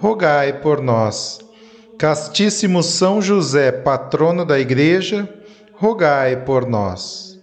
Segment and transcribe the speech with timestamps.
[0.00, 1.40] rogai por nós.
[1.98, 5.28] Castíssimo São José, patrono da Igreja,
[5.74, 7.36] rogai por nós.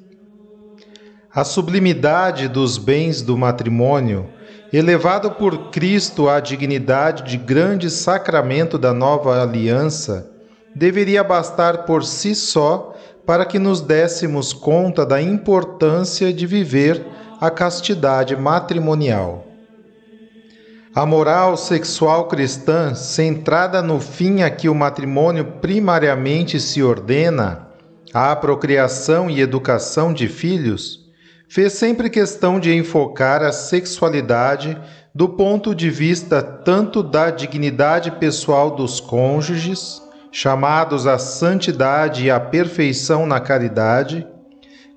[1.34, 4.30] A sublimidade dos bens do matrimônio,
[4.72, 10.32] elevado por Cristo à dignidade de grande sacramento da nova aliança,
[10.74, 17.06] deveria bastar por si só para que nos dessemos conta da importância de viver
[17.42, 19.55] a castidade matrimonial.
[20.96, 27.68] A moral sexual cristã, centrada no fim a que o matrimônio primariamente se ordena,
[28.14, 31.02] a procriação e educação de filhos,
[31.50, 34.78] fez sempre questão de enfocar a sexualidade
[35.14, 40.02] do ponto de vista tanto da dignidade pessoal dos cônjuges,
[40.32, 44.26] chamados à santidade e à perfeição na caridade,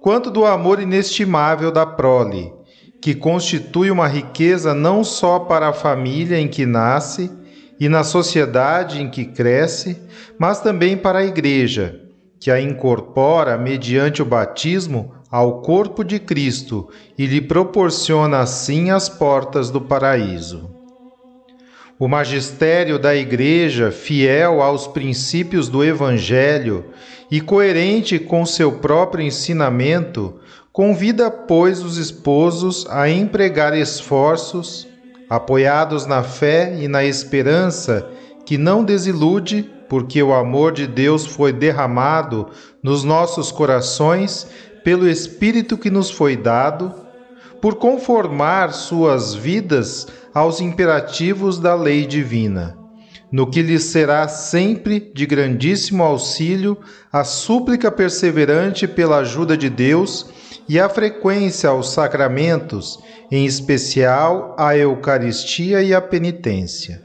[0.01, 2.57] quanto do amor inestimável da prole
[3.01, 7.31] que constitui uma riqueza não só para a família em que nasce
[7.79, 10.01] e na sociedade em que cresce,
[10.39, 12.01] mas também para a Igreja,
[12.41, 19.09] que a incorpora mediante o batismo ao corpo de Cristo e lhe proporciona assim as
[19.09, 20.71] portas do paraíso.
[21.99, 26.87] O magistério da Igreja, fiel aos princípios do Evangelho
[27.31, 30.41] e coerente com seu próprio ensinamento,
[30.79, 34.87] Convida, pois, os esposos a empregar esforços,
[35.29, 38.09] apoiados na fé e na esperança
[38.47, 42.47] que não desilude, porque o amor de Deus foi derramado
[42.81, 44.47] nos nossos corações
[44.85, 46.95] pelo Espírito que nos foi dado,
[47.61, 52.79] por conformar suas vidas aos imperativos da lei divina,
[53.33, 56.79] no que lhes será sempre de grandíssimo auxílio
[57.13, 60.39] a súplica perseverante pela ajuda de Deus
[60.69, 62.99] e a frequência aos sacramentos,
[63.31, 67.03] em especial a Eucaristia e a penitência.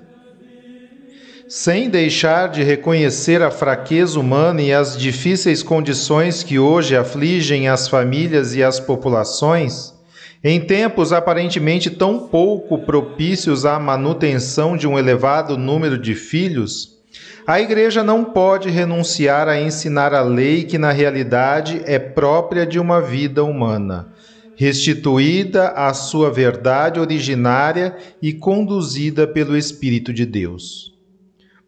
[1.48, 7.88] Sem deixar de reconhecer a fraqueza humana e as difíceis condições que hoje afligem as
[7.88, 9.94] famílias e as populações,
[10.44, 16.93] em tempos aparentemente tão pouco propícios à manutenção de um elevado número de filhos,
[17.46, 22.80] a Igreja não pode renunciar a ensinar a lei que, na realidade, é própria de
[22.80, 24.14] uma vida humana,
[24.56, 30.94] restituída à sua verdade originária e conduzida pelo Espírito de Deus.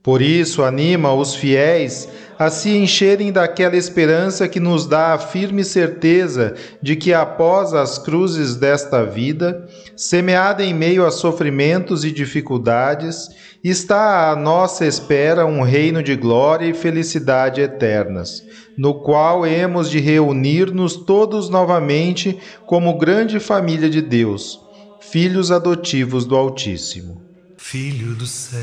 [0.02, 5.63] Por isso, anima os fiéis a se encherem daquela esperança que nos dá a firme
[5.63, 13.29] certeza de que após as cruzes desta vida, semeada em meio a sofrimentos e dificuldades,
[13.63, 18.44] está à nossa espera um reino de glória e felicidade eternas,
[18.78, 24.59] no qual hemos de reunir-nos todos novamente como grande família de Deus,
[25.00, 27.22] filhos adotivos do Altíssimo.
[27.57, 28.59] Filho do céu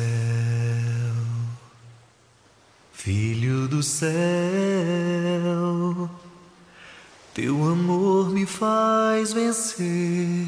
[3.05, 4.09] Filho do céu,
[7.35, 10.47] teu amor me faz vencer,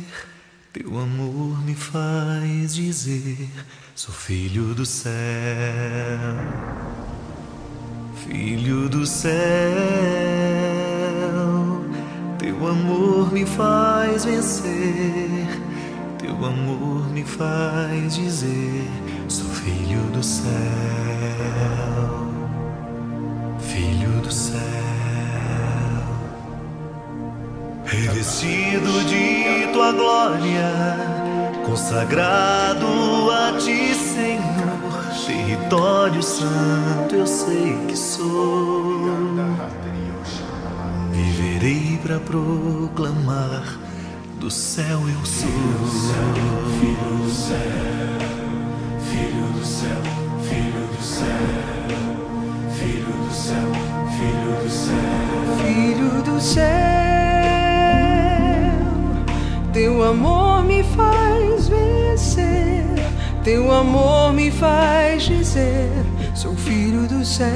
[0.73, 3.51] teu amor me faz dizer:
[3.97, 5.13] sou filho do céu.
[8.25, 9.35] Filho do céu,
[12.39, 15.49] teu amor me faz vencer,
[16.21, 18.89] teu amor me faz dizer:
[19.27, 22.14] sou filho do céu
[27.95, 30.71] revestido de tua glória,
[31.65, 32.87] consagrado
[33.31, 34.45] a ti, Senhor,
[35.27, 39.35] território santo eu sei que sou.
[41.13, 43.79] Viverei para proclamar
[44.39, 45.49] do céu eu sou.
[46.81, 47.59] Filho do céu,
[49.11, 50.03] filho do céu,
[50.43, 51.39] filho do céu,
[52.73, 53.95] filho do céu.
[56.35, 57.24] do céu.
[59.75, 62.85] Teu amor me faz vencer.
[63.43, 65.91] Teu amor me faz dizer:
[66.33, 67.49] Sou filho do céu.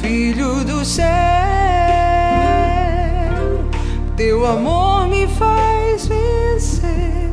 [0.00, 1.08] Filho do céu.
[4.16, 7.32] Teu amor me faz vencer.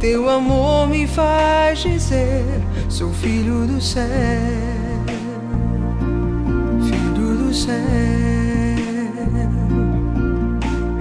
[0.00, 2.44] Teu amor me faz dizer:
[2.88, 4.04] Sou filho do céu.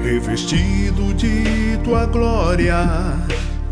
[0.04, 2.76] Revestido de tua glória,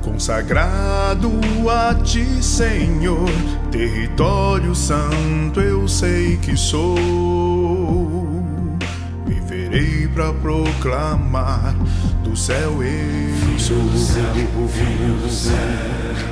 [0.01, 1.30] consagrado
[1.69, 3.30] a ti, Senhor,
[3.69, 6.95] território santo eu sei que sou.
[9.25, 11.75] Viverei para proclamar
[12.24, 13.77] do céu eu sou.
[13.77, 14.34] Do céu,
[14.69, 16.31] filho do céu,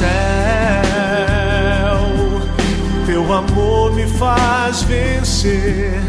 [0.00, 0.08] céu,
[3.04, 6.00] teu amor me faz vencer,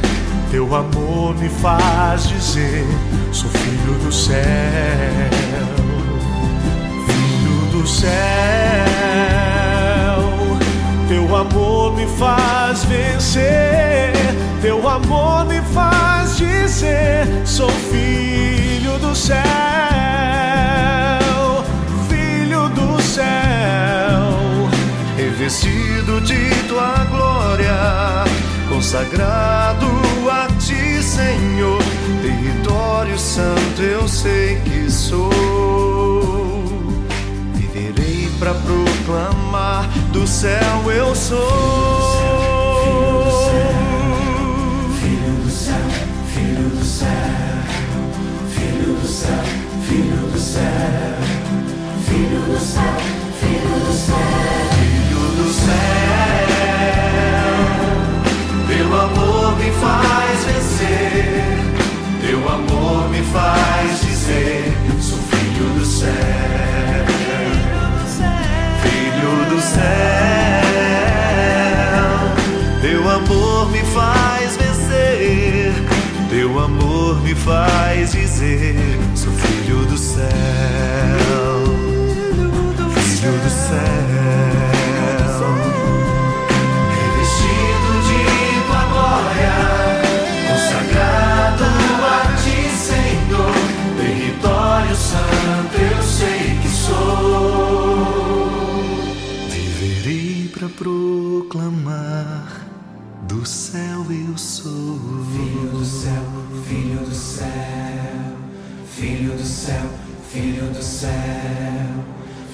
[0.50, 2.86] teu amor me faz dizer:
[3.34, 4.40] sou filho do céu,
[7.06, 8.12] filho do céu,
[11.10, 14.14] teu amor me faz vencer,
[14.62, 19.42] teu amor me faz dizer: sou filho do céu.
[25.16, 27.76] Revestido de tua glória,
[28.70, 29.88] consagrado
[30.30, 31.82] a ti, Senhor.
[32.22, 35.32] Território santo eu sei que sou.
[37.56, 42.51] Viverei para proclamar do céu eu sou.
[63.32, 63.71] fire.
[109.02, 109.90] Filho do céu,
[110.30, 111.12] filho do céu,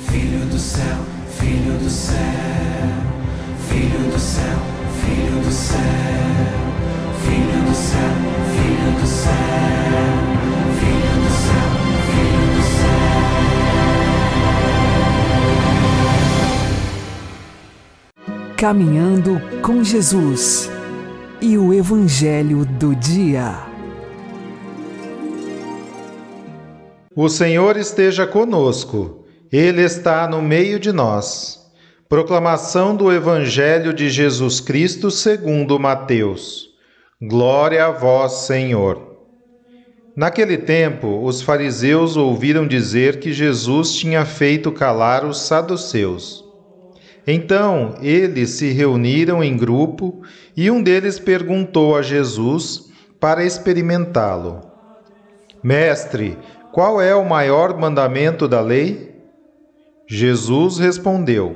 [0.09, 0.97] filho do céu,
[1.38, 2.23] filho do céu,
[3.67, 4.57] filho do céu,
[4.95, 5.83] filho do céu,
[7.25, 8.13] filho do céu,
[8.55, 9.38] filho do céu.
[18.55, 20.71] Caminhando com Jesus
[21.41, 23.67] e o Evangelho do Dia.
[27.19, 31.68] O Senhor esteja conosco, Ele está no meio de nós.
[32.07, 36.69] Proclamação do Evangelho de Jesus Cristo segundo Mateus.
[37.19, 39.18] Glória a vós, Senhor.
[40.16, 46.45] Naquele tempo, os fariseus ouviram dizer que Jesus tinha feito calar os saduceus.
[47.26, 50.21] Então eles se reuniram em grupo
[50.56, 54.62] e um deles perguntou a Jesus para experimentá-lo:
[55.64, 56.38] Mestre,
[56.78, 59.19] qual é o maior mandamento da lei?
[60.07, 61.56] Jesus respondeu: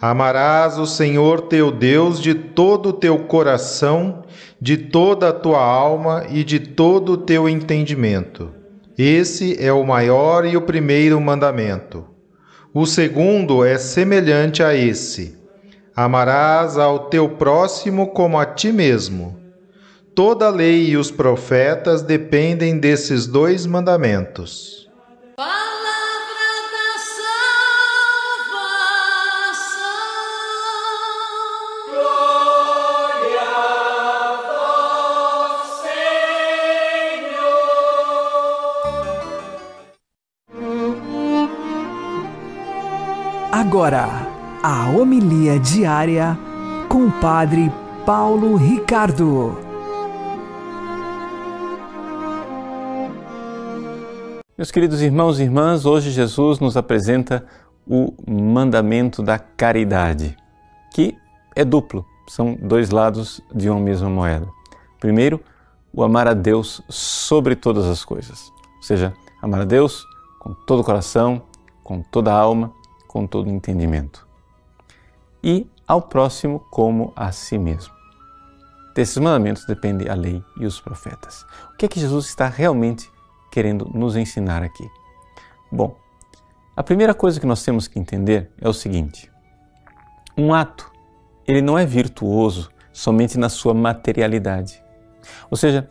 [0.00, 4.22] Amarás o Senhor teu Deus de todo o teu coração,
[4.58, 8.48] de toda a tua alma e de todo o teu entendimento.
[8.96, 12.06] Esse é o maior e o primeiro mandamento.
[12.72, 15.36] O segundo é semelhante a esse:
[15.94, 19.41] Amarás ao teu próximo como a ti mesmo.
[20.14, 24.82] Toda a lei e os profetas dependem desses dois mandamentos.
[43.82, 44.06] agora
[44.62, 46.38] a homilia diária
[46.88, 47.72] com o Padre
[48.04, 49.71] Paulo Ricardo.
[54.62, 57.44] Meus queridos irmãos e irmãs, hoje Jesus nos apresenta
[57.84, 60.36] o mandamento da caridade,
[60.94, 61.18] que
[61.56, 64.46] é duplo, são dois lados de uma mesma moeda.
[65.00, 65.42] Primeiro,
[65.92, 70.06] o amar a Deus sobre todas as coisas, ou seja, amar a Deus
[70.38, 71.42] com todo o coração,
[71.82, 72.72] com toda a alma,
[73.08, 74.24] com todo o entendimento.
[75.42, 77.92] E ao próximo como a si mesmo.
[78.94, 81.44] Desses mandamentos depende a lei e os profetas.
[81.74, 83.10] O que é que Jesus está realmente
[83.52, 84.90] querendo nos ensinar aqui?
[85.70, 85.94] Bom,
[86.74, 89.30] a primeira coisa que nós temos que entender é o seguinte:
[90.36, 90.90] um ato,
[91.46, 94.82] ele não é virtuoso somente na sua materialidade.
[95.50, 95.86] Ou seja,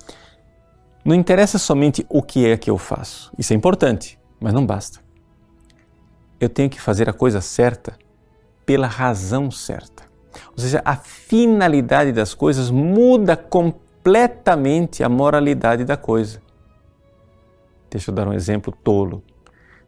[1.06, 3.32] não interessa somente o que é que eu faço.
[3.38, 5.00] Isso é importante, mas não basta.
[6.40, 7.98] Eu tenho que fazer a coisa certa
[8.66, 10.04] pela razão certa.
[10.52, 16.42] Ou seja, a finalidade das coisas muda completamente a moralidade da coisa.
[17.92, 19.22] Deixa eu dar um exemplo tolo.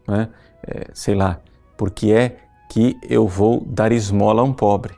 [0.07, 0.29] Né?
[0.67, 1.39] É, sei lá,
[1.77, 2.37] porque é
[2.69, 4.93] que eu vou dar esmola a um pobre?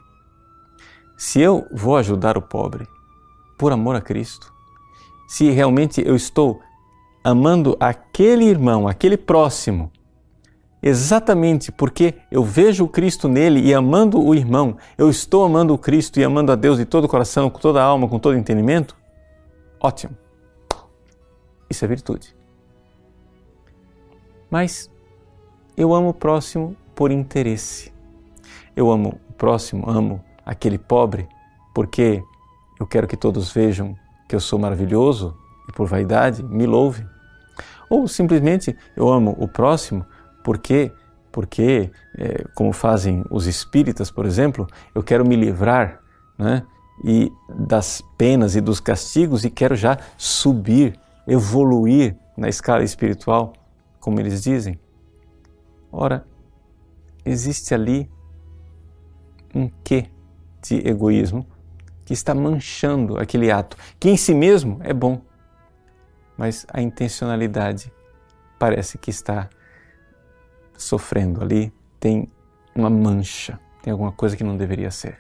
[1.18, 2.88] Se eu vou ajudar o pobre
[3.58, 4.52] por amor a Cristo,
[5.28, 6.60] se realmente eu estou
[7.24, 9.92] amando aquele irmão, aquele próximo,
[10.82, 15.78] exatamente porque eu vejo o Cristo nele e amando o irmão, eu estou amando o
[15.78, 18.34] Cristo e amando a Deus de todo o coração, com toda a alma, com todo
[18.34, 18.96] o entendimento,
[19.80, 20.16] ótimo.
[21.70, 22.36] Isso é virtude.
[24.50, 24.90] Mas
[25.76, 27.94] eu amo o próximo por interesse.
[28.76, 31.28] Eu amo o próximo, amo aquele pobre
[31.74, 32.24] porque
[32.80, 33.96] eu quero que todos vejam
[34.30, 35.36] que eu sou maravilhoso
[35.68, 37.06] e por vaidade me louve.
[37.90, 40.06] Ou simplesmente eu amo o próximo
[40.44, 40.92] porque,
[41.32, 46.00] porque é, como fazem os espíritas, por exemplo, eu quero me livrar
[46.38, 46.64] né,
[47.04, 50.98] e das penas e dos castigos e quero já subir,
[51.28, 53.54] evoluir na escala espiritual,
[54.06, 54.80] como eles dizem.
[55.92, 56.28] Ora,
[57.26, 58.08] existe ali
[59.52, 60.12] um quê
[60.62, 61.44] de egoísmo
[62.06, 65.24] que está manchando aquele ato, que em si mesmo é bom,
[66.38, 67.92] mas a intencionalidade
[68.60, 69.50] parece que está
[70.78, 72.32] sofrendo ali, tem
[72.76, 75.20] uma mancha, tem alguma coisa que não deveria ser.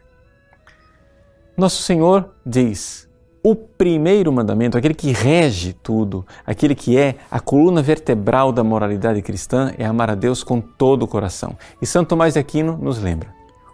[1.57, 3.09] Nosso Senhor diz:
[3.45, 9.21] o primeiro mandamento, aquele que rege tudo, aquele que é a coluna vertebral da moralidade
[9.21, 11.55] cristã, é amar a Deus com todo o coração.
[11.79, 13.31] E Santo Tomás de Aquino nos lembra: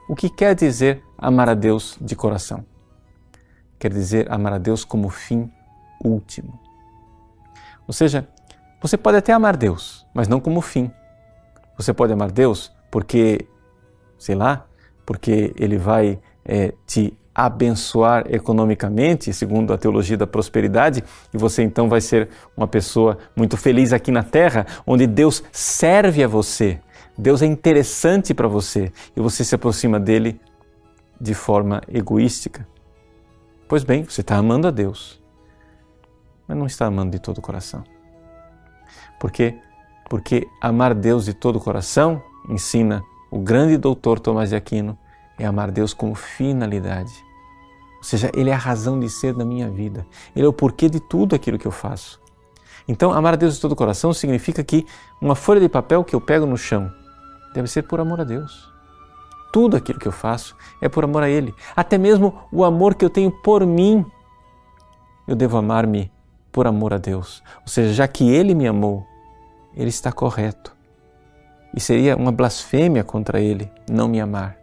[0.10, 2.66] o que quer dizer amar a Deus de coração?
[3.80, 5.50] Quer dizer amar a Deus como fim
[6.04, 6.60] último.
[7.88, 8.28] Ou seja,
[8.82, 10.92] você pode até amar Deus, mas não como fim.
[11.78, 13.48] Você pode amar Deus porque,
[14.20, 14.66] sei lá,
[15.06, 21.88] porque Ele vai é, te abençoar economicamente, segundo a teologia da prosperidade, e você então
[21.88, 26.80] vai ser uma pessoa muito feliz aqui na terra, onde Deus serve a você,
[27.18, 30.40] Deus é interessante para você e você se aproxima dele
[31.20, 32.68] de forma egoística.
[33.68, 35.22] Pois bem, você está amando a Deus,
[36.48, 37.84] mas não está amando de todo o coração.
[39.20, 39.56] Por quê?
[40.10, 44.98] Porque amar Deus de todo o coração, ensina o grande doutor Tomás de Aquino,
[45.42, 47.12] é amar Deus com finalidade.
[47.98, 50.06] Ou seja, Ele é a razão de ser da minha vida.
[50.36, 52.22] Ele é o porquê de tudo aquilo que eu faço.
[52.88, 54.86] Então, amar a Deus de todo o coração significa que
[55.20, 56.92] uma folha de papel que eu pego no chão
[57.54, 58.72] deve ser por amor a Deus.
[59.52, 61.54] Tudo aquilo que eu faço é por amor a Ele.
[61.76, 64.06] Até mesmo o amor que eu tenho por mim,
[65.28, 66.12] eu devo amar-me
[66.52, 67.44] por amor a Deus.
[67.62, 69.06] Ou seja, já que Ele me amou,
[69.76, 70.76] Ele está correto.
[71.76, 74.61] E seria uma blasfêmia contra Ele não me amar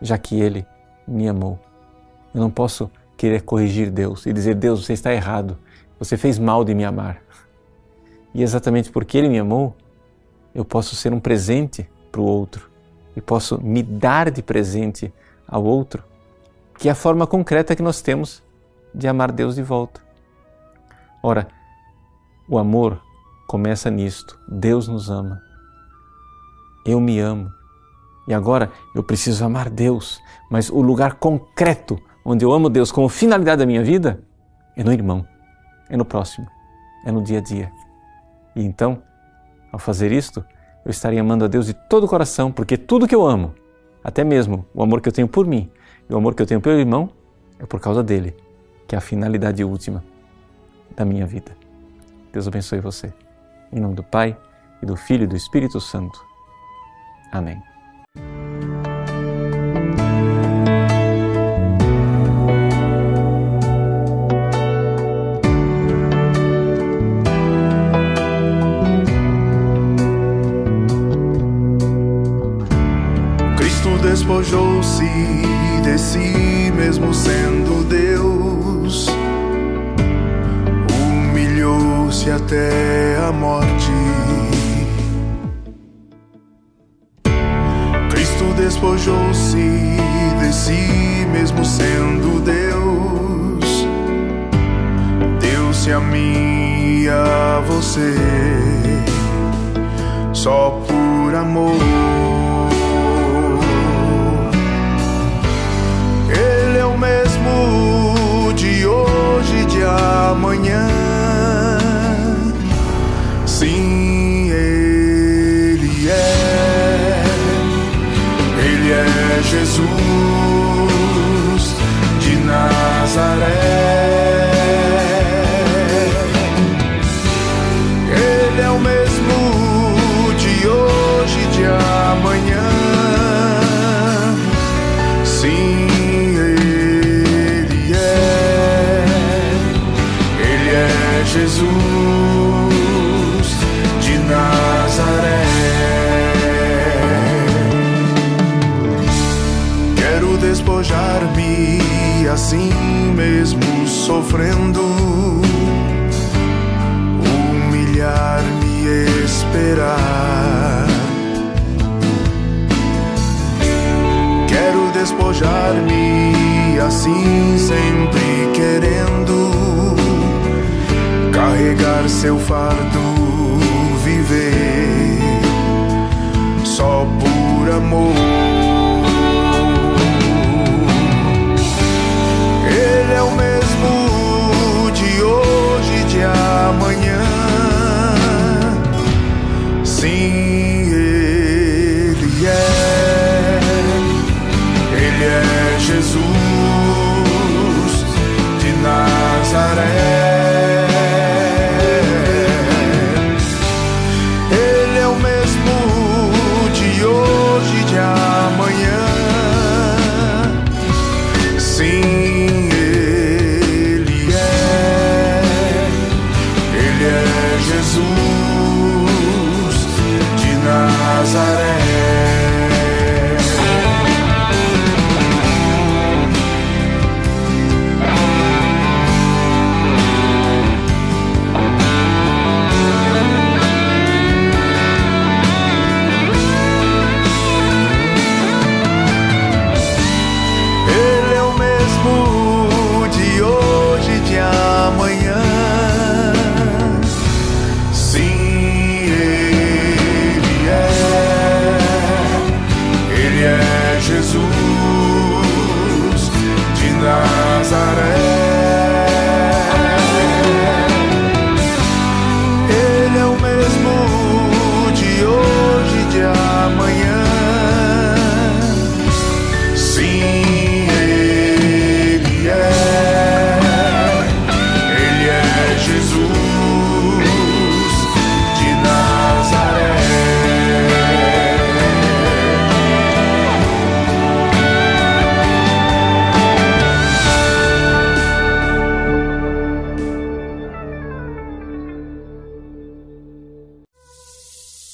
[0.00, 0.66] já que Ele
[1.06, 1.58] me amou.
[2.34, 5.58] Eu não posso querer corrigir Deus e dizer: Deus, você está errado,
[5.98, 7.22] você fez mal de me amar.
[8.34, 9.76] E exatamente porque Ele me amou,
[10.54, 12.68] eu posso ser um presente para o outro
[13.16, 15.12] e posso me dar de presente
[15.46, 16.04] ao outro,
[16.78, 18.42] que é a forma concreta que nós temos
[18.94, 20.00] de amar Deus de volta.
[21.22, 21.48] Ora,
[22.48, 23.00] o amor
[23.46, 25.42] começa nisto: Deus nos ama.
[26.86, 27.57] Eu me amo.
[28.28, 33.08] E agora eu preciso amar Deus, mas o lugar concreto onde eu amo Deus como
[33.08, 34.22] finalidade da minha vida
[34.76, 35.26] é no irmão,
[35.88, 36.46] é no próximo,
[37.04, 37.72] é no dia a dia.
[38.54, 39.02] E então,
[39.72, 40.44] ao fazer isto,
[40.84, 43.54] eu estaria amando a Deus de todo o coração, porque tudo que eu amo,
[44.04, 45.70] até mesmo o amor que eu tenho por mim
[46.08, 47.10] e o amor que eu tenho pelo irmão,
[47.58, 48.36] é por causa dele,
[48.86, 50.04] que é a finalidade última
[50.94, 51.56] da minha vida.
[52.32, 53.12] Deus abençoe você.
[53.72, 54.36] Em nome do Pai,
[54.82, 56.24] e do Filho e do Espírito Santo.
[57.32, 57.60] Amém.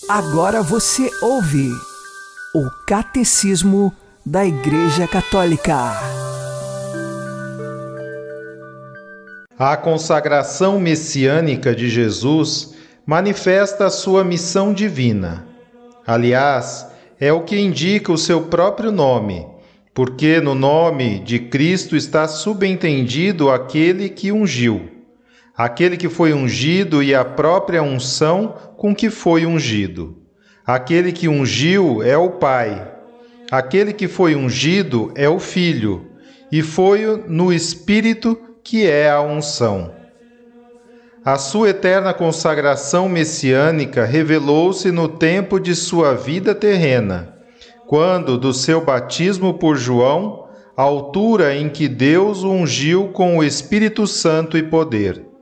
[0.08, 1.70] Agora você ouve
[2.54, 3.90] o Catecismo
[4.24, 5.74] da Igreja Católica.
[9.58, 12.74] A consagração messiânica de Jesus
[13.06, 15.46] manifesta a sua missão divina.
[16.06, 16.86] Aliás,
[17.18, 19.46] é o que indica o seu próprio nome,
[19.94, 24.93] porque no nome de Cristo está subentendido aquele que ungiu
[25.56, 30.16] aquele que foi ungido e a própria unção com que foi ungido.
[30.66, 32.92] Aquele que ungiu é o Pai.
[33.50, 36.10] Aquele que foi ungido é o Filho,
[36.50, 39.92] e foi no Espírito que é a unção.
[41.24, 47.34] A sua eterna consagração messiânica revelou-se no tempo de sua vida terrena,
[47.86, 54.06] quando, do seu batismo por João, altura em que Deus o ungiu com o Espírito
[54.06, 55.33] Santo e poder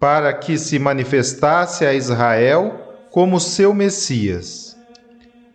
[0.00, 2.74] para que se manifestasse a Israel
[3.10, 4.76] como seu Messias.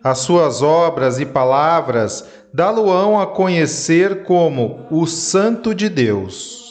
[0.02, 6.61] As suas obras e palavras dá-lo-ão a conhecer como o Santo de Deus.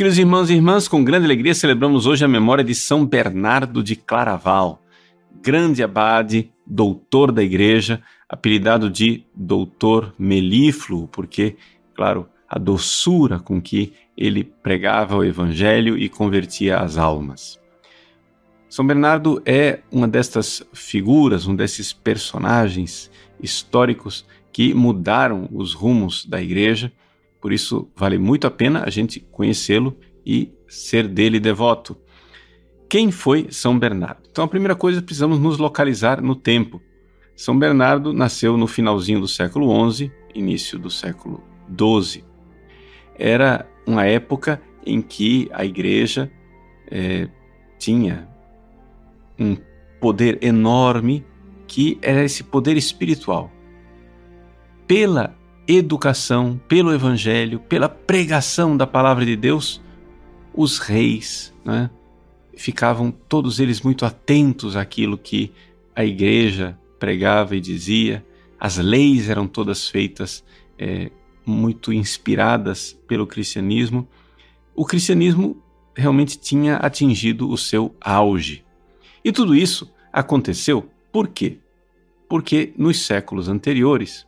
[0.00, 3.94] Queridos irmãos e irmãs, com grande alegria celebramos hoje a memória de São Bernardo de
[3.94, 4.82] Claraval,
[5.42, 11.56] grande abade, doutor da igreja, apelidado de Doutor Melífluo, porque,
[11.94, 17.60] claro, a doçura com que ele pregava o evangelho e convertia as almas.
[18.70, 26.40] São Bernardo é uma destas figuras, um desses personagens históricos que mudaram os rumos da
[26.40, 26.90] igreja,
[27.40, 31.96] por isso vale muito a pena a gente conhecê-lo e ser dele devoto.
[32.88, 34.22] Quem foi São Bernardo?
[34.30, 36.82] Então, a primeira coisa, precisamos nos localizar no tempo.
[37.36, 42.24] São Bernardo nasceu no finalzinho do século XI, início do século XII.
[43.14, 46.30] Era uma época em que a igreja
[46.90, 47.28] é,
[47.78, 48.28] tinha
[49.38, 49.56] um
[50.00, 51.24] poder enorme
[51.66, 53.50] que era esse poder espiritual.
[54.86, 55.36] Pela
[55.70, 59.80] educação, pelo evangelho, pela pregação da palavra de Deus,
[60.54, 61.90] os reis né,
[62.56, 65.52] ficavam todos eles muito atentos àquilo que
[65.94, 68.24] a igreja pregava e dizia,
[68.58, 70.44] as leis eram todas feitas
[70.78, 71.10] é,
[71.44, 74.06] muito inspiradas pelo cristianismo.
[74.74, 75.62] O cristianismo
[75.94, 78.64] realmente tinha atingido o seu auge.
[79.24, 81.58] E tudo isso aconteceu por quê?
[82.28, 84.26] Porque nos séculos anteriores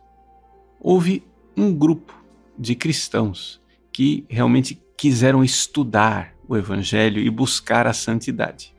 [0.79, 1.23] houve
[1.55, 2.13] um grupo
[2.57, 3.61] de cristãos
[3.91, 8.73] que realmente quiseram estudar o Evangelho e buscar a santidade.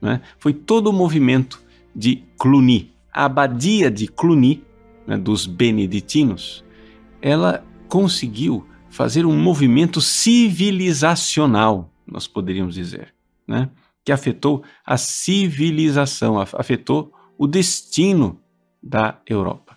[0.00, 0.20] Né?
[0.38, 1.62] Foi todo o movimento
[1.94, 2.92] de Cluny.
[3.12, 4.62] A abadia de Cluny,
[5.06, 6.64] né, dos beneditinos,
[7.20, 13.14] ela conseguiu fazer um movimento civilizacional, nós poderíamos dizer.
[13.46, 13.70] Né?
[14.08, 18.40] que afetou a civilização, afetou o destino
[18.82, 19.67] da Europa.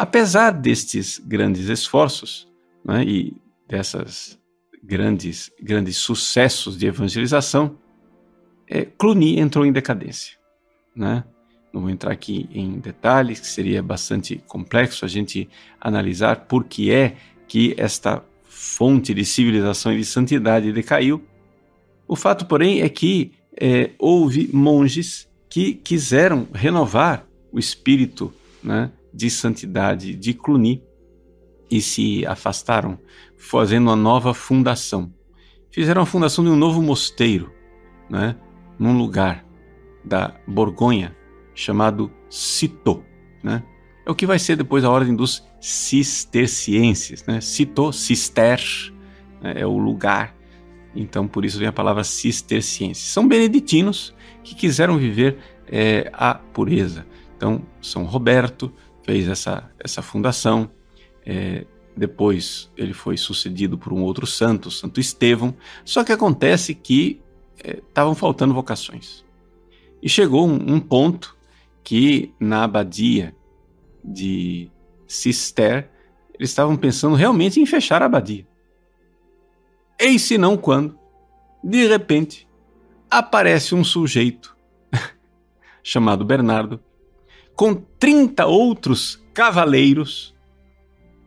[0.00, 2.48] Apesar destes grandes esforços
[2.82, 3.36] né, e
[3.68, 4.40] dessas
[4.82, 7.76] grandes, grandes sucessos de evangelização,
[8.66, 10.38] é, Cluny entrou em decadência.
[10.96, 11.22] Né?
[11.70, 15.46] Não vou entrar aqui em detalhes, que seria bastante complexo a gente
[15.78, 21.22] analisar por que é que esta fonte de civilização e de santidade decaiu,
[22.08, 28.32] o fato, porém, é que é, houve monges que quiseram renovar o espírito
[28.64, 30.82] né, de santidade de Cluny
[31.70, 32.98] e se afastaram,
[33.36, 35.12] fazendo uma nova fundação.
[35.70, 37.52] Fizeram a fundação de um novo mosteiro,
[38.08, 38.36] né,
[38.78, 39.44] num lugar
[40.04, 41.16] da Borgonha
[41.54, 43.04] chamado Citeaux.
[43.42, 43.62] Né?
[44.04, 47.24] É o que vai ser depois a ordem dos cistercienses.
[47.26, 47.40] Né?
[47.40, 48.60] Citeaux, cister,
[49.40, 50.34] né, é o lugar
[50.94, 53.04] então, por isso vem a palavra cistercienses.
[53.04, 57.06] São beneditinos que quiseram viver é, a pureza.
[57.36, 58.72] Então, São Roberto
[59.04, 60.70] fez essa, essa fundação.
[61.24, 65.54] É, depois ele foi sucedido por um outro santo, Santo Estevão.
[65.84, 67.20] Só que acontece que
[67.56, 69.24] estavam é, faltando vocações.
[70.02, 71.36] E chegou um, um ponto
[71.82, 73.34] que na abadia
[74.04, 74.70] de
[75.06, 75.90] Cister
[76.34, 78.46] eles estavam pensando realmente em fechar a abadia.
[79.98, 80.98] Eis se não quando,
[81.62, 82.48] de repente,
[83.10, 84.56] aparece um sujeito
[85.84, 86.82] chamado Bernardo,
[87.60, 90.34] com 30 outros cavaleiros,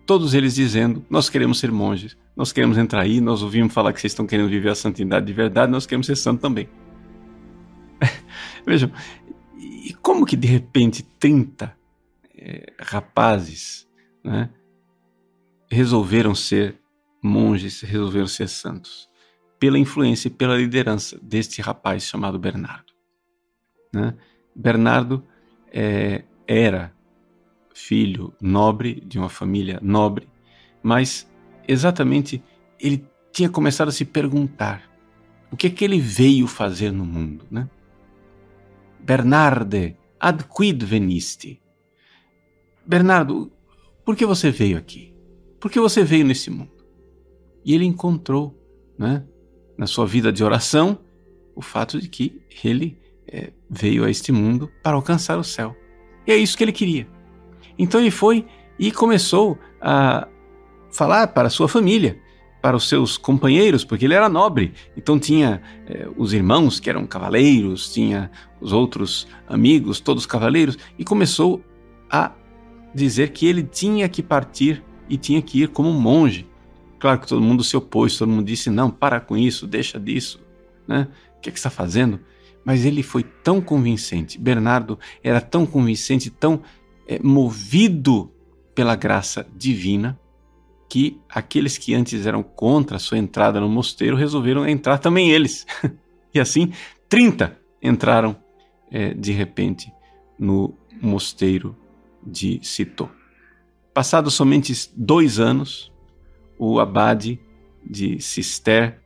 [0.03, 4.01] todos eles dizendo: Nós queremos ser monges, nós queremos entrar aí, nós ouvimos falar que
[4.01, 6.67] vocês estão querendo viver a santidade de verdade, nós queremos ser santos também.
[8.65, 8.91] Vejam,
[9.55, 11.77] e como que de repente 30
[12.35, 13.87] é, rapazes
[14.23, 14.49] né,
[15.69, 16.79] resolveram ser
[17.23, 19.07] monges resolveram ser santos,
[19.59, 22.91] pela influência e pela liderança deste rapaz chamado Bernardo.
[23.93, 24.15] Né?
[24.55, 25.23] Bernardo
[25.73, 26.93] é, era
[27.73, 30.29] filho nobre de uma família nobre,
[30.81, 31.29] mas
[31.67, 32.43] exatamente
[32.79, 34.89] ele tinha começado a se perguntar
[35.51, 37.69] o que é que ele veio fazer no mundo, né?
[38.99, 41.61] Bernarde, ad quid venisti?
[42.85, 43.51] Bernardo,
[44.05, 45.13] por que você veio aqui?
[45.59, 46.85] Por que você veio nesse mundo?
[47.63, 48.59] E ele encontrou,
[48.97, 49.25] né,
[49.77, 50.99] na sua vida de oração,
[51.55, 55.75] o fato de que ele é, veio a este mundo para alcançar o céu.
[56.25, 57.07] E é isso que ele queria.
[57.77, 58.45] Então ele foi
[58.77, 60.27] e começou a
[60.91, 62.19] falar para sua família,
[62.61, 64.73] para os seus companheiros, porque ele era nobre.
[64.95, 68.31] Então tinha é, os irmãos que eram cavaleiros, tinha
[68.61, 71.63] os outros amigos, todos cavaleiros, e começou
[72.09, 72.31] a
[72.93, 76.47] dizer que ele tinha que partir e tinha que ir como monge
[77.03, 80.39] Claro que todo mundo se opôs, todo mundo disse: não, para com isso, deixa disso,
[80.87, 81.09] né?
[81.37, 82.17] O que, é que está fazendo?
[82.63, 86.61] Mas ele foi tão convincente, Bernardo era tão convincente, tão
[87.07, 88.31] é, movido
[88.73, 90.19] pela graça divina,
[90.89, 95.65] que aqueles que antes eram contra a sua entrada no mosteiro resolveram entrar também eles.
[96.33, 96.71] e assim,
[97.09, 98.35] 30 entraram
[98.91, 99.91] é, de repente
[100.37, 101.75] no mosteiro
[102.25, 103.09] de Citô.
[103.93, 105.91] Passados somente dois anos,
[106.57, 107.39] o abade
[107.85, 109.01] de Cister,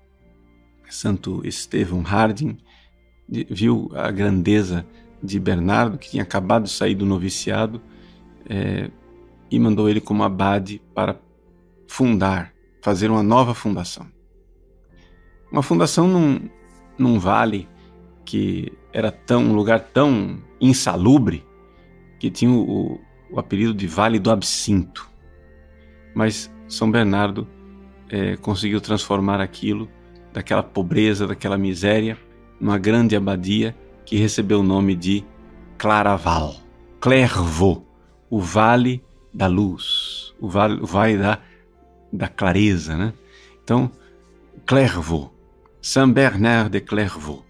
[0.89, 2.57] Santo Estevão Harding,
[3.27, 4.85] viu a grandeza
[5.21, 7.81] de Bernardo, que tinha acabado de sair do noviciado,
[8.49, 8.89] é,
[9.49, 11.19] e mandou ele como abade para
[11.87, 14.07] fundar, fazer uma nova fundação.
[15.51, 16.49] Uma fundação num,
[16.97, 17.67] num vale
[18.25, 21.45] que era tão um lugar tão insalubre
[22.19, 22.99] que tinha o,
[23.31, 25.09] o apelido de Vale do Absinto.
[26.13, 27.47] Mas São Bernardo
[28.09, 29.89] é, conseguiu transformar aquilo,
[30.33, 32.17] daquela pobreza, daquela miséria,
[32.59, 35.23] numa grande abadia que recebeu o nome de
[35.77, 36.55] Claraval,
[36.99, 37.83] Clairvaux,
[38.29, 41.39] o Vale da Luz, o Vale, o vale da,
[42.11, 43.13] da Clareza, né?
[43.63, 43.91] Então,
[44.65, 45.31] Clairvaux,
[45.81, 47.43] Saint Bernard de Clairvaux,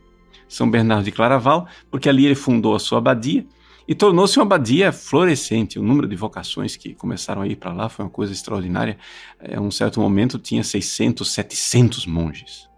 [0.47, 3.45] São Bernardo de Claraval, porque ali ele fundou a sua abadia
[3.87, 5.79] e tornou-se uma abadia florescente.
[5.79, 8.97] O número de vocações que começaram a ir para lá foi uma coisa extraordinária.
[9.41, 12.69] Em é, um certo momento tinha 600, 700 monges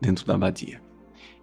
[0.00, 0.83] dentro da abadia.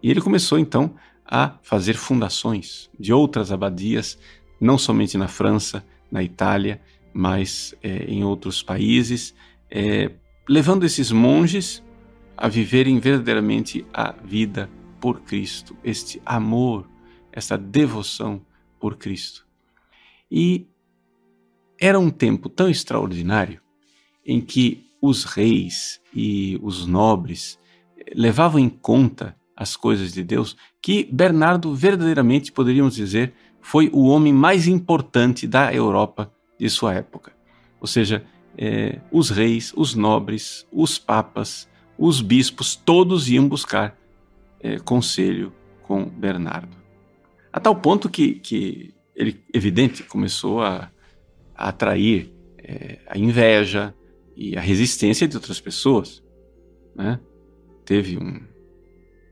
[0.02, 4.18] E ele começou então a fazer fundações de outras abadias,
[4.60, 6.82] não somente na França, na Itália,
[7.14, 9.34] mas é, em outros países,
[9.70, 10.12] é,
[10.48, 11.84] levando esses monges
[12.36, 16.90] a viverem verdadeiramente a vida por Cristo, este amor,
[17.32, 18.42] essa devoção
[18.80, 19.48] por Cristo.
[20.30, 20.68] E
[21.80, 23.62] era um tempo tão extraordinário
[24.26, 27.60] em que os reis e os nobres
[28.16, 34.34] levavam em conta as coisas de Deus que Bernardo verdadeiramente poderíamos dizer foi o homem
[34.34, 37.32] mais importante da Europa de sua época.
[37.80, 38.24] Ou seja,
[38.58, 43.98] é, os reis, os nobres, os papas, os bispos, todos iam buscar
[44.60, 46.76] é, conselho com Bernardo.
[47.54, 50.90] A tal ponto que, que ele, evidente, começou a,
[51.56, 53.94] a atrair é, a inveja
[54.36, 56.24] e a resistência de outras pessoas.
[56.96, 57.20] Né?
[57.86, 58.42] Teve um,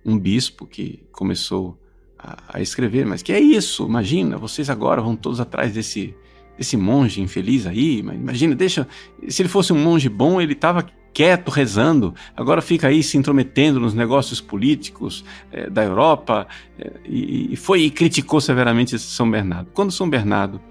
[0.05, 1.79] um bispo que começou
[2.17, 3.85] a, a, escrever, mas que é isso?
[3.85, 6.13] Imagina, vocês agora vão todos atrás desse,
[6.57, 8.87] desse monge infeliz aí, mas imagina, deixa,
[9.27, 13.79] se ele fosse um monge bom, ele estava quieto rezando, agora fica aí se intrometendo
[13.79, 19.69] nos negócios políticos é, da Europa é, e, e, foi e criticou severamente São Bernardo.
[19.73, 20.61] Quando São Bernardo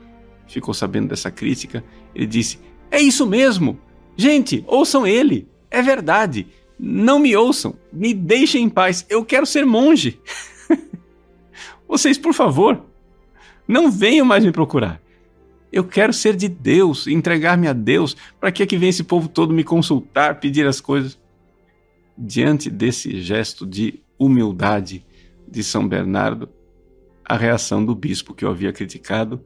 [0.46, 2.58] ficou sabendo dessa crítica, ele disse:
[2.90, 3.78] É isso mesmo,
[4.16, 6.46] gente, ouçam ele, é verdade.
[6.78, 10.20] Não me ouçam, me deixem em paz, eu quero ser monge.
[11.88, 12.84] Vocês, por favor,
[13.66, 15.00] não venham mais me procurar.
[15.72, 18.16] Eu quero ser de Deus, entregar-me a Deus.
[18.40, 21.18] Para que é que vem esse povo todo me consultar, pedir as coisas?
[22.16, 25.04] Diante desse gesto de humildade
[25.46, 26.48] de São Bernardo,
[27.24, 29.44] a reação do bispo que o havia criticado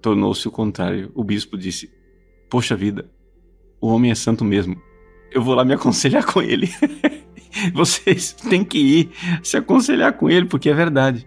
[0.00, 1.10] tornou-se o contrário.
[1.14, 1.90] O bispo disse:
[2.48, 3.10] Poxa vida,
[3.80, 4.80] o homem é santo mesmo.
[5.30, 6.68] Eu vou lá me aconselhar com ele.
[7.74, 9.10] Vocês têm que ir
[9.42, 11.26] se aconselhar com ele, porque é verdade.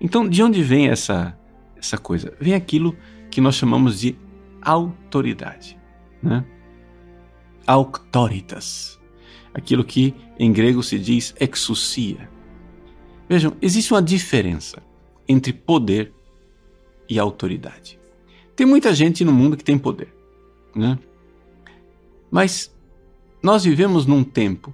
[0.00, 1.38] Então, de onde vem essa
[1.76, 2.34] essa coisa?
[2.40, 2.96] Vem aquilo
[3.30, 4.16] que nós chamamos de
[4.60, 5.78] autoridade,
[6.22, 6.44] né?
[7.66, 9.00] Auctoritas.
[9.54, 12.30] Aquilo que em grego se diz exousia.
[13.28, 14.82] Vejam, existe uma diferença
[15.28, 16.12] entre poder
[17.08, 17.98] e autoridade.
[18.56, 20.14] Tem muita gente no mundo que tem poder,
[20.74, 20.98] né?
[22.30, 22.74] Mas
[23.42, 24.72] nós vivemos num tempo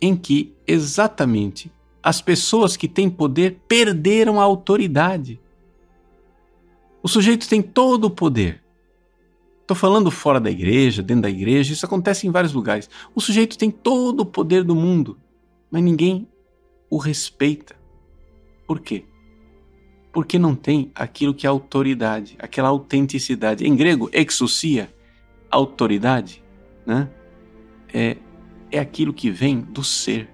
[0.00, 1.70] em que exatamente
[2.02, 5.40] as pessoas que têm poder perderam a autoridade.
[7.02, 8.62] O sujeito tem todo o poder.
[9.60, 12.88] Estou falando fora da igreja, dentro da igreja, isso acontece em vários lugares.
[13.14, 15.18] O sujeito tem todo o poder do mundo,
[15.70, 16.26] mas ninguém
[16.88, 17.76] o respeita.
[18.66, 19.04] Por quê?
[20.12, 23.64] Porque não tem aquilo que é autoridade, aquela autenticidade.
[23.64, 24.92] Em grego, exousia,
[25.50, 26.42] autoridade,
[26.84, 27.08] né?
[27.92, 28.16] É,
[28.70, 30.30] é aquilo que vem do ser,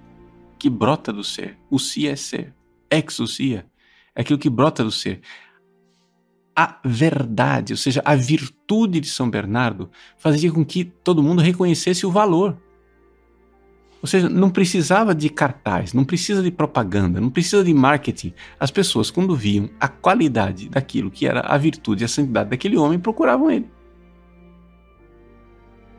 [0.59, 1.59] que brota do ser.
[1.71, 2.55] O si é ser.
[2.91, 3.67] Exousia
[4.15, 5.21] é aquilo que brota do ser
[6.57, 12.07] a verdade, ou seja, a virtude de São Bernardo, fazia com que todo mundo reconhecesse
[12.07, 12.57] o valor.
[14.01, 18.33] Ou seja, não precisava de cartaz, não precisa de propaganda, não precisa de marketing.
[18.59, 22.79] As pessoas, quando viam a qualidade daquilo que era a virtude e a santidade daquele
[22.79, 23.69] homem, procuravam ele.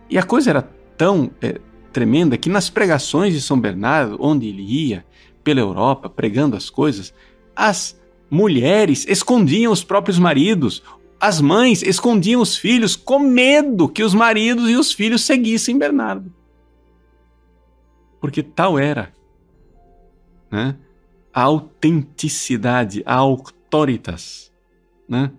[0.10, 1.60] E a coisa era tão é,
[1.94, 5.06] tremenda que nas pregações de São Bernardo, onde ele ia
[5.44, 7.14] pela Europa pregando as coisas,
[7.56, 10.84] as mulheres escondiam os próprios maridos,
[11.20, 16.32] as mães escondiam os filhos com medo que os maridos e os filhos seguissem Bernardo.
[18.20, 19.14] Porque tal era
[20.52, 20.76] né,
[21.34, 24.52] a autenticidade, a autoritas,
[25.08, 25.32] né,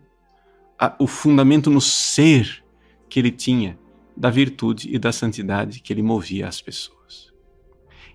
[0.79, 2.64] a, o fundamento no ser
[3.09, 3.79] que ele tinha
[4.18, 7.33] da virtude e da santidade que ele movia as pessoas.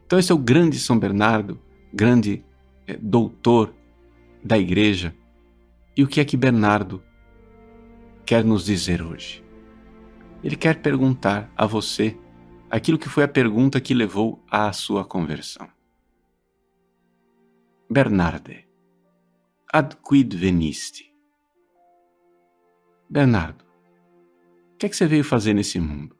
[0.05, 1.57] Então, esse é o grande São Bernardo,
[1.93, 2.43] grande
[2.85, 3.73] é, doutor
[4.43, 5.15] da igreja.
[5.95, 7.01] E o que é que Bernardo
[8.25, 9.41] quer nos dizer hoje?
[10.43, 12.17] Ele quer perguntar a você
[12.69, 15.69] aquilo que foi a pergunta que levou à sua conversão.
[17.89, 18.67] Bernarde,
[19.71, 21.13] ad quid venisti?
[23.09, 23.62] Bernardo,
[24.83, 26.13] que é que você veio fazer nesse mundo?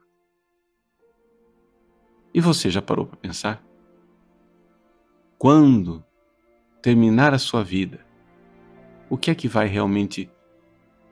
[2.33, 3.61] E você já parou para pensar?
[5.37, 6.01] Quando
[6.81, 8.05] terminar a sua vida,
[9.09, 10.29] o que é que vai realmente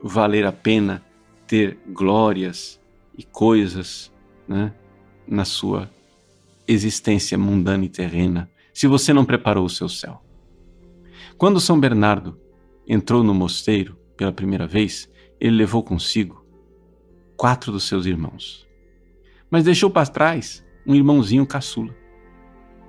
[0.02, 1.04] valer a pena
[1.46, 2.80] ter glórias
[3.18, 4.10] e coisas
[4.48, 4.72] né,
[5.28, 5.90] na sua
[6.66, 10.24] existência mundana e terrena, se você não preparou o seu céu?
[11.36, 12.40] Quando São Bernardo
[12.88, 15.06] entrou no mosteiro pela primeira vez,
[15.38, 16.41] ele levou consigo
[17.42, 18.68] quatro dos seus irmãos.
[19.50, 21.92] Mas deixou para trás um irmãozinho caçula,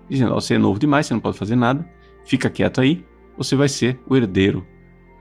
[0.08, 1.84] dizendo: Você é novo demais, você não pode fazer nada,
[2.24, 3.04] fica quieto aí,
[3.36, 4.64] você vai ser o herdeiro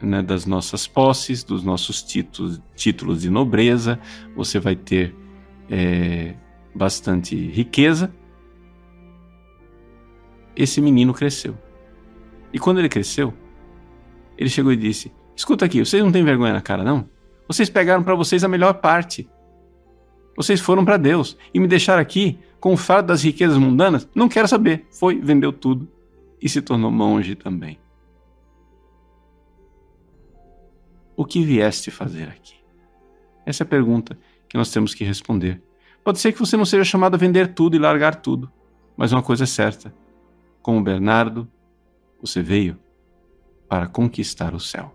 [0.02, 3.98] né, das nossas posses, dos nossos títulos, títulos de nobreza,
[4.36, 5.16] você vai ter
[5.70, 6.34] é,
[6.74, 8.14] bastante riqueza.
[10.54, 11.56] Esse menino cresceu.
[12.52, 13.32] E quando ele cresceu,
[14.36, 17.08] ele chegou e disse: Escuta aqui, vocês não têm vergonha na cara, não?
[17.46, 19.28] Vocês pegaram para vocês a melhor parte.
[20.36, 24.08] Vocês foram para Deus e me deixaram aqui com o fardo das riquezas mundanas?
[24.14, 24.86] Não quero saber.
[24.90, 25.88] Foi, vendeu tudo
[26.40, 27.78] e se tornou monge também.
[31.16, 32.56] O que vieste fazer aqui?
[33.44, 34.18] Essa é a pergunta
[34.48, 35.62] que nós temos que responder.
[36.02, 38.50] Pode ser que você não seja chamado a vender tudo e largar tudo,
[38.96, 39.94] mas uma coisa é certa:
[40.60, 41.48] como Bernardo,
[42.20, 42.78] você veio
[43.68, 44.94] para conquistar o céu.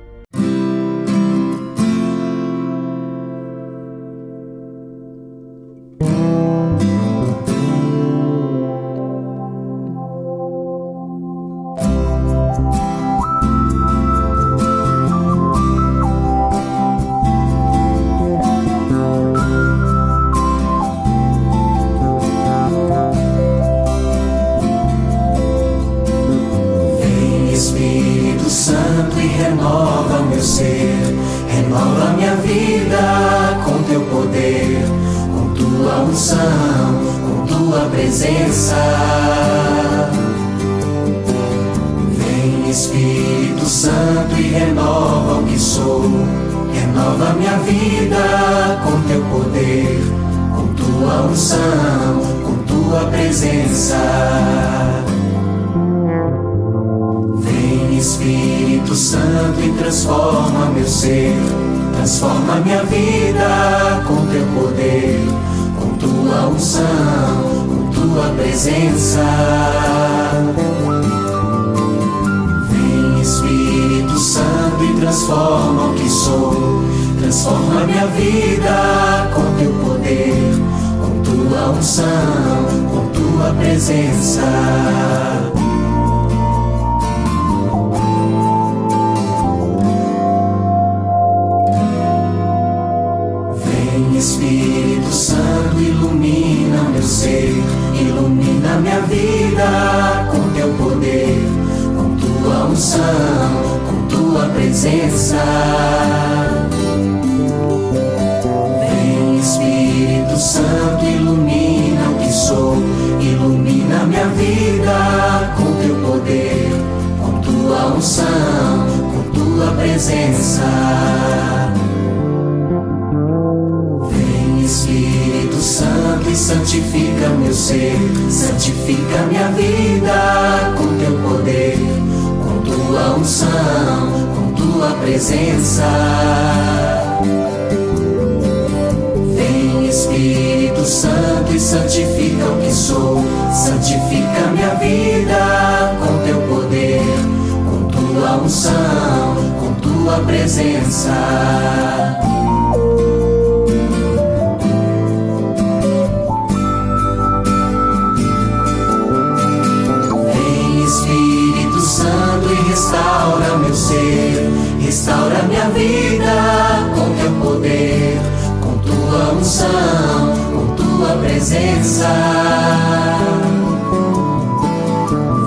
[165.73, 168.19] vida com teu poder,
[168.61, 172.07] com tua unção, com tua presença.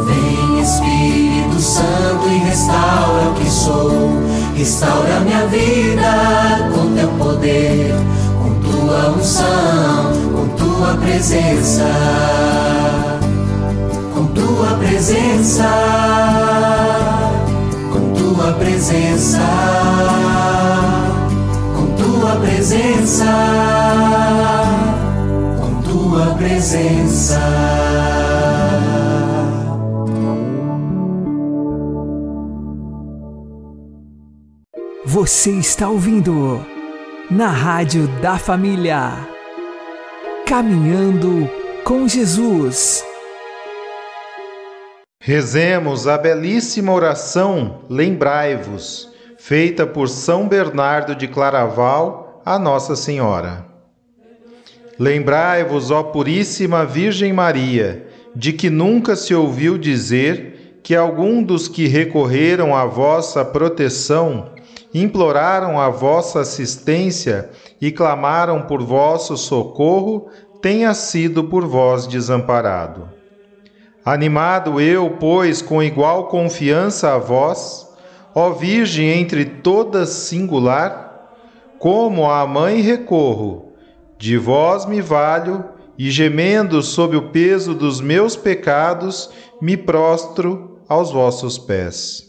[0.07, 4.23] Vem Espírito Santo e restaura o que sou,
[4.55, 7.95] restaura minha vida com teu poder,
[8.43, 11.85] com tua unção, com tua presença.
[14.15, 15.69] Com tua presença.
[18.45, 19.39] Com tua presença.
[21.75, 23.25] Com tua presença
[25.83, 27.41] tua presença.
[35.07, 36.61] Você está ouvindo
[37.31, 39.11] na Rádio da Família.
[40.47, 41.49] Caminhando
[41.85, 43.03] com Jesus.
[45.27, 53.65] Rezemos a belíssima oração Lembrai-vos, feita por São Bernardo de Claraval a Nossa Senhora.
[54.99, 58.07] Lembrai-vos, ó Puríssima Virgem Maria,
[58.37, 64.51] de que nunca se ouviu dizer que algum dos que recorreram à vossa proteção,
[64.93, 67.49] imploraram a vossa assistência
[67.81, 70.29] e clamaram por vosso socorro,
[70.61, 73.24] tenha sido por vós desamparado.
[74.05, 77.89] Animado eu, pois, com igual confiança a vós,
[78.35, 81.33] ó Virgem entre todas singular,
[81.79, 83.73] como à Mãe recorro,
[84.19, 85.65] de vós me valho
[85.97, 89.31] e, gemendo sob o peso dos meus pecados,
[89.61, 92.25] me prostro aos vossos pés.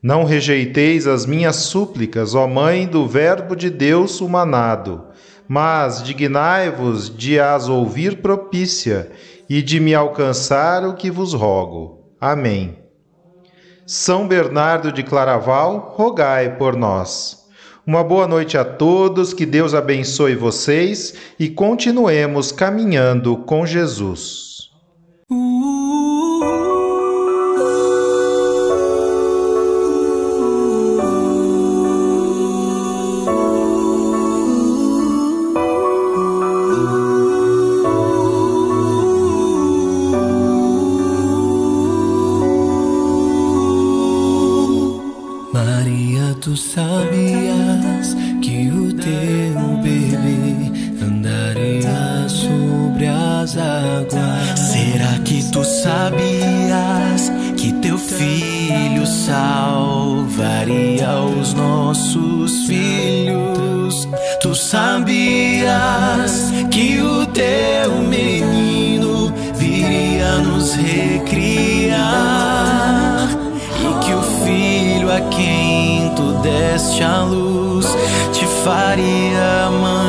[0.00, 5.06] Não rejeiteis as minhas súplicas, ó Mãe do Verbo de Deus humanado,
[5.48, 9.10] mas dignai-vos de as ouvir propícia
[9.50, 12.14] e de me alcançar o que vos rogo.
[12.20, 12.78] Amém.
[13.84, 17.48] São Bernardo de Claraval, rogai por nós.
[17.84, 24.70] Uma boa noite a todos, que Deus abençoe vocês e continuemos caminhando com Jesus.
[25.28, 25.99] Maria,
[58.40, 61.08] filho salvaria
[61.40, 64.08] os nossos filhos?
[64.40, 71.98] Tu sabias que o teu menino viria nos recriar
[73.80, 77.86] e que o filho a quem tu deste a luz
[78.32, 79.99] te faria mãe